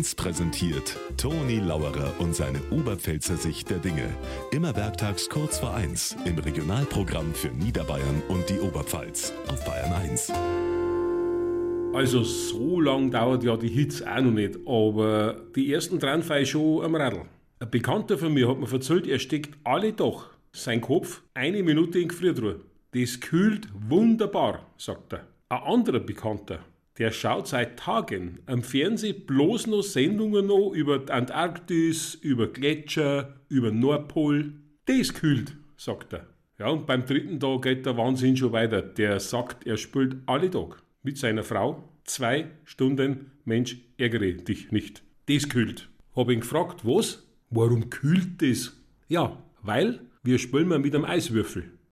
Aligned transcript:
1 0.00 0.14
präsentiert 0.14 0.96
Toni 1.18 1.58
Lauerer 1.58 2.14
und 2.20 2.34
seine 2.34 2.58
Oberpfälzer 2.70 3.36
Sicht 3.36 3.68
der 3.68 3.80
Dinge. 3.80 4.08
Immer 4.50 4.74
werktags 4.74 5.28
kurz 5.28 5.58
vor 5.58 5.74
1 5.74 6.16
im 6.24 6.38
Regionalprogramm 6.38 7.34
für 7.34 7.48
Niederbayern 7.48 8.22
und 8.28 8.48
die 8.48 8.58
Oberpfalz 8.60 9.34
auf 9.48 9.62
Bayern 9.66 9.92
1. 9.92 10.32
Also 11.92 12.22
so 12.22 12.80
lang 12.80 13.10
dauert 13.10 13.44
ja 13.44 13.58
die 13.58 13.68
Hits 13.68 14.00
auch 14.00 14.22
noch 14.22 14.30
nicht, 14.30 14.58
aber 14.66 15.36
die 15.54 15.70
ersten 15.70 15.98
dran 15.98 16.24
schon 16.46 16.82
am 16.82 16.94
Radl. 16.94 17.26
Ein 17.58 17.70
Bekannter 17.70 18.16
von 18.16 18.32
mir 18.32 18.48
hat 18.48 18.58
mir 18.58 18.72
erzählt, 18.72 19.06
er 19.06 19.18
steckt 19.18 19.54
alle 19.64 19.94
Tag 19.94 20.30
sein 20.52 20.80
Kopf 20.80 21.20
eine 21.34 21.62
Minute 21.62 21.98
in 21.98 22.08
Gefriertruhe. 22.08 22.60
Das 22.92 23.20
kühlt 23.20 23.68
wunderbar, 23.74 24.64
sagt 24.78 25.12
er. 25.12 25.26
Ein 25.50 25.62
anderer 25.62 26.00
Bekannter, 26.00 26.60
der 26.98 27.12
schaut 27.12 27.48
seit 27.48 27.78
Tagen 27.78 28.40
am 28.46 28.62
Fernsehen 28.62 29.26
bloß 29.26 29.68
noch 29.68 29.82
Sendungen 29.82 30.46
noch 30.46 30.72
über 30.72 31.02
Antarktis, 31.08 32.14
über 32.14 32.48
Gletscher, 32.48 33.40
über 33.48 33.70
Nordpol. 33.70 34.52
Das 34.86 35.14
kühlt, 35.14 35.56
sagt 35.76 36.12
er. 36.12 36.26
Ja, 36.58 36.68
und 36.68 36.86
beim 36.86 37.06
dritten 37.06 37.40
Tag 37.40 37.62
geht 37.62 37.86
der 37.86 37.96
Wahnsinn 37.96 38.36
schon 38.36 38.52
weiter. 38.52 38.82
Der 38.82 39.18
sagt, 39.18 39.66
er 39.66 39.78
spült 39.78 40.16
alle 40.26 40.50
Tag 40.50 40.82
mit 41.02 41.16
seiner 41.16 41.42
Frau 41.42 41.90
zwei 42.04 42.50
Stunden, 42.64 43.30
Mensch, 43.44 43.78
ärgere 43.96 44.32
dich 44.32 44.72
nicht. 44.72 45.02
Das 45.26 45.48
kühlt. 45.48 45.88
Hab 46.14 46.28
ihn 46.28 46.40
gefragt, 46.40 46.84
was? 46.84 47.26
Warum 47.50 47.88
kühlt 47.90 48.42
das? 48.42 48.76
Ja, 49.08 49.42
weil 49.62 50.00
wir 50.22 50.38
spielen 50.38 50.68
mal 50.68 50.78
mit 50.78 50.94
einem 50.94 51.04
Eiswürfel. 51.04 51.64